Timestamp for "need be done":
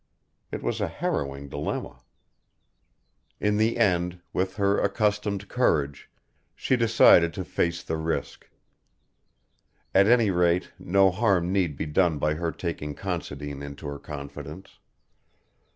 11.51-12.17